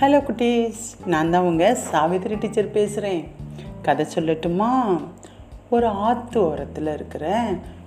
Hello 0.00 0.18
குட்டீஸ். 0.20 0.80
நான் 1.06 1.30
தான் 1.30 1.42
உங்கள் 1.42 1.74
சாவித்திரி 1.74 2.34
டீச்சர் 2.34 2.70
பேசுகிறேன் 2.70 3.22
கதை 3.82 4.06
சொல்லட்டுமா? 4.14 4.68
ஒரு 5.70 5.86
ஆற்று 5.86 6.46
ஓரத்தில் 6.46 6.86
இருக்கிற 6.86 7.24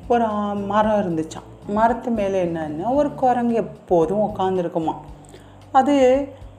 ஒரு 0.08 0.26
மரம் 0.66 1.00
இருந்துச்சான் 1.02 1.48
மரத்து 1.68 2.10
மேலே 2.10 2.46
என்னன்னா 2.46 2.94
ஒரு 2.94 3.16
குரங்கு 3.16 3.56
எப்போதும் 3.56 4.20
உட்காந்துருக்குமா 4.20 4.94
அது 5.72 5.96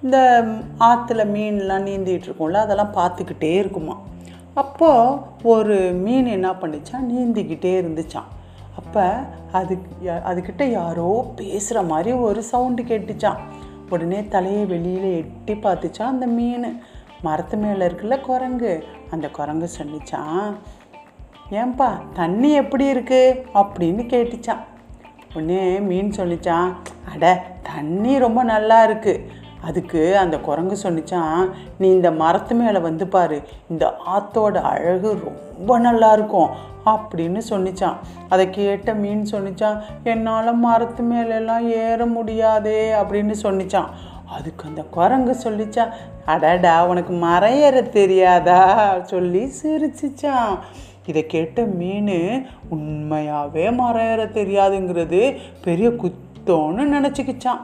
இந்த 0.03 0.19
ஆற்றுல 0.79 1.25
மீன்லாம் 1.35 1.87
நீந்திட்டு 1.87 2.27
இருக்கும்ல 2.27 2.53
அதெல்லாம் 2.53 2.95
பார்த்துக்கிட்டே 2.95 3.55
இருக்குமா. 3.55 3.97
அப்போது 4.55 5.19
ஒரு 5.43 5.93
மீன் 5.93 6.27
என்ன 6.27 6.51
பண்ணிச்சான் 6.51 7.09
நீந்திக்கிட்டே 7.11 7.73
இருந்துச்சான் 7.83 8.29
அப்போ 8.77 9.05
அது 9.53 9.79
யா- 10.05 10.23
அதுக்கிட்ட 10.23 10.65
யாரோ 10.71 11.33
பேசுகிற 11.37 11.83
மாதிரி 11.83 12.13
ஒரு 12.13 12.43
சவுண்டு 12.43 12.83
கேட்டுச்சான் 12.83 13.41
உடனே 13.91 14.21
தலையை 14.29 14.65
வெளியில் 14.65 15.11
எட்டி 15.23 15.55
பார்த்துச்சான் 15.55 16.13
அந்த 16.15 16.27
மீன். 16.27 16.69
மரத்து 17.23 17.57
மேலே 17.57 17.87
இருக்குல்ல 17.87 18.17
குரங்கு. 18.21 18.73
அந்த 19.11 19.27
குரங்கு 19.29 19.69
சொல்லிச்சான் 19.79 20.51
ஏன்பா 21.51 21.89
தண்ணி 22.15 22.51
எப்படி 22.53 22.85
இருக்குது 22.95 23.39
அப்படின்னு 23.61 24.03
கேட்டுச்சான் 24.13 24.65
உடனே 25.35 25.63
மீன் 25.89 26.11
சொல்லிச்சான் 26.11 26.69
அட 27.13 27.25
தண்ணி 27.63 28.19
ரொம்ப 28.19 28.43
நல்லா 28.43 28.79
இருக்குது 28.89 29.25
அதுக்கு 29.63 30.19
அந்த 30.19 30.39
குரங்கு 30.39 30.77
சொன்னிச்சான் 30.83 31.51
நீ 31.79 31.89
இந்த 31.89 32.11
மரத்து 32.11 32.55
மேலே 32.55 32.79
வந்து 32.79 33.07
பாரு 33.07 33.43
இந்த 33.71 33.95
ஆத்தோட 34.17 34.57
அழகு 34.57 35.19
ரொம்ப 35.25 35.79
நல்லா 35.79 36.13
இருக்கும் 36.13 36.51
அப்படின்னு 36.87 37.41
சொன்னிச்சான். 37.49 37.97
அதை 38.29 38.51
கேட்ட 38.51 38.95
மீன் 38.95 39.27
சொன்னிச்சான் 39.31 39.81
என்னால் 40.05 40.57
மரத்து 40.57 41.03
மேலெல்லாம் 41.03 41.71
ஏற 41.71 42.07
முடியாதே 42.07 42.93
அப்படின்னு 42.93 43.35
சொன்னிச்சான். 43.43 43.89
அதுக்கு 44.27 44.67
அந்த 44.67 44.83
குரங்கு 44.83 45.37
சொல்லிச்சான் 45.43 45.93
அடடா 46.25 46.87
உனக்கு 46.87 47.13
மரம் 47.13 47.55
ஏற 47.55 47.83
தெரியாதா? 47.83 48.97
சொல்லி 49.03 49.53
சிரிச்சிச்சான். 49.63 50.59
இதை 51.07 51.27
கேட்ட 51.27 51.63
மீன் 51.63 52.47
உண்மையாகவே 52.69 53.71
மரம் 53.71 54.11
ஏற 54.11 54.25
தெரியாதுங்கிறது 54.25 55.37
பெரிய 55.63 55.89
குத்தோன்னு 55.89 56.85
நினச்சிக்கிச்சான். 56.97 57.61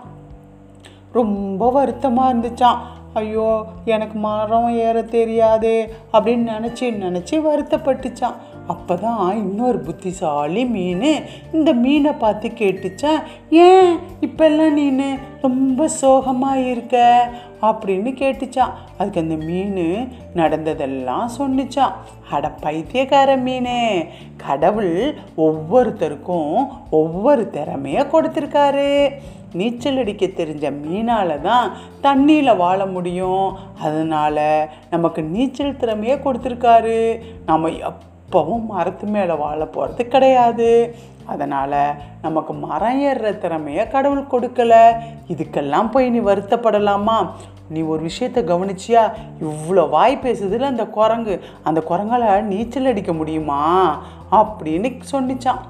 ரொம்ப 1.15 1.71
வருத்தமாக 1.71 2.31
இருந்துச்சான் 2.31 2.81
ஐயோ 3.15 3.49
எனக்கு 3.87 4.17
மரம் 4.19 4.71
ஏற 4.79 4.97
தெரியாதே 5.11 5.77
அப்படின்னு 6.13 6.47
நினச்சி 6.55 6.87
நினச்சி 7.05 7.37
வருத்தப்பட்டுச்சான் 7.41 8.39
அப்போ 8.67 8.95
தான் 8.97 9.37
இன்னொரு 9.37 9.79
புத்திசாலி 9.79 10.65
மீன் 10.65 11.09
இந்த 11.53 11.73
மீனை 11.73 12.13
பார்த்து 12.13 12.49
கேட்டுச்சா 12.49 13.11
ஏன் 13.51 13.97
இப்போல்லாம் 14.21 14.73
நீ 14.73 15.05
ரொம்ப 15.43 15.89
சோகமாக 15.89 16.61
இருக்க? 16.61 17.29
அப்படின்னு 17.63 18.11
கேட்டுச்சான் 18.21 18.73
அதுக்கு 18.99 19.21
அந்த 19.21 19.37
மீன் 19.45 20.09
நடந்ததெல்லாம் 20.35 21.31
சொன்னிச்சான் 21.39 21.93
அட 22.31 22.51
பைத்தியக்கார 22.51 23.37
மீனே 23.37 24.07
கடவுள் 24.37 25.15
ஒவ்வொருத்தருக்கும் 25.37 26.57
ஒவ்வொரு 26.91 27.51
திறமைய 27.53 28.07
கொடுத்துருக்காரு. 28.13 29.09
நீச்சல் 29.53 29.99
அடிக்க 29.99 30.27
தெரிஞ்ச 30.27 30.73
மீனால 30.85 31.41
தான் 31.41 31.71
தண்ணியில் 32.03 32.57
வாழ 32.57 32.87
முடியும். 32.87 33.57
அதனால் 33.83 34.69
நமக்கு 34.91 35.23
நீச்சல் 35.23 35.77
திறமையை 35.77 36.19
கொடுத்துருக்காரு. 36.19 37.21
நம்ம 37.47 37.69
எப் 37.69 38.03
எப்போவும் 38.35 38.67
மரத்து 38.67 39.07
மேலே 39.07 39.33
வாழ 39.33 39.67
போகிறது 39.67 40.09
கிடையாது. 40.09 40.95
அதனால் 41.25 41.95
நமக்கு 42.23 42.53
மரம் 42.53 43.03
ஏறுற 43.03 43.39
திறமையை 43.39 43.89
கடவுள் 43.89 44.23
கொடுக்கல. 44.23 44.93
இதுக்கெல்லாம் 45.29 45.91
போய் 45.91 46.11
நீ 46.11 46.19
வருத்தப்படலாமா? 46.19 47.31
நீ 47.69 47.81
ஒரு 47.81 48.03
விஷயத்தை 48.03 48.45
கவனிச்சியா? 48.45 49.13
இவ்வளோ 49.41 49.89
வாய் 49.89 50.19
பேசுதில் 50.23 50.63
அந்த 50.63 50.87
குரங்கு. 50.87 51.45
அந்த 51.63 51.83
குரங்கால 51.89 52.41
நீச்சல் 52.41 52.87
அடிக்க 52.87 53.13
முடியுமா? 53.13 53.99
அப்படின்னு 54.33 55.01
சொன்னிச்சான். 55.13 55.63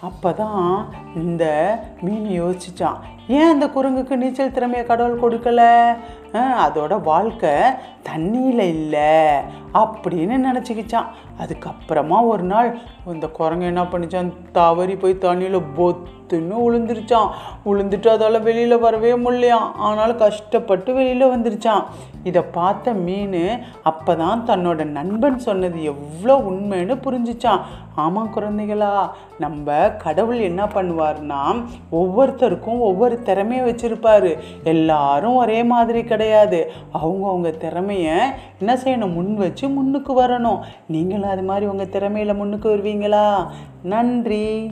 அப்போ 0.00 0.32
தான் 0.32 0.88
இந்த 1.14 1.44
மீன் 2.00 2.42
யோசிச்சான். 2.42 2.98
ஏன் 3.38 3.50
அந்த 3.52 3.66
குரங்குக்கு 3.74 4.14
நீச்சல் 4.20 4.54
திறமையை 4.56 4.84
கடவுள் 4.86 5.22
கொடுக்கல? 5.24 5.62
அதோட 6.64 6.94
வாழ்க்கை 7.08 7.54
தண்ணியில் 8.08 8.62
இல்லை 8.74 9.10
அப்படின்னு 9.80 10.36
நினச்சிக்கிச்சான். 10.46 11.10
அதுக்கப்புறமா 11.42 12.18
ஒரு 12.32 12.44
நாள் 12.52 12.68
இந்த 13.14 13.26
குரங்கு 13.38 13.70
என்ன 13.72 13.82
பண்ணிச்சான்? 13.92 14.30
தவறி 14.58 14.94
போய் 15.02 15.22
தண்ணியில் 15.24 15.66
பொத்துன்னு 15.78 16.56
விழுந்துருச்சான் 16.64 17.30
உளுந்துட்டு 17.70 18.08
அதால் 18.12 18.44
வெளியில் 18.46 18.82
வரவே 18.84 19.12
முடியலையாம் 19.24 19.68
ஆனாலும் 19.88 20.20
கஷ்டப்பட்டு 20.22 20.90
வெளியில் 20.98 21.32
வந்துருச்சான். 21.34 21.84
இதை 22.28 22.42
பார்த்த 22.58 22.92
மீன் 23.06 23.42
அப்போ 23.90 24.14
தான் 24.22 24.46
தன்னோட 24.50 24.84
நண்பன் 24.98 25.38
சொன்னது 25.48 25.78
எவ்வளோ 25.92 26.36
உண்மைன்னு 26.50 26.96
புரிஞ்சுச்சான். 27.06 27.62
ஆமாம் 28.04 28.32
குழந்தைகளா 28.36 28.92
நம்ம 29.44 29.76
கடவுள் 30.04 30.40
என்ன 30.50 30.62
பண்ணுவார்னா 30.74 31.40
ஒவ்வொருத்தருக்கும் 32.00 32.80
ஒவ்வொரு 32.90 33.16
திறமையை 33.22 33.66
வச்சுருப்பாரு. 33.66 34.38
எல்லாரும் 34.64 35.34
ஒரே 35.34 35.62
மாதிரி 35.62 36.04
கிடையாது. 36.04 36.72
அவங்கவுங்க 36.94 37.52
திறமைய 37.60 38.18
என்ன 38.58 38.74
செய்யணும்? 38.84 39.12
முன் 39.12 39.34
வச்சு 39.36 39.68
முன்னுக்கு 39.68 40.22
வரணும். 40.22 40.58
நீங்களும் 40.86 41.28
அது 41.28 41.42
மாதிரி 41.42 41.66
உங்கள் 41.66 41.86
திறமையில 41.86 42.34
முன்னுக்கு 42.34 42.76
வருவீங்களா? 42.76 43.46
நன்றி. 43.82 44.70